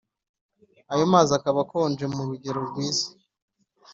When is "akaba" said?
1.37-1.59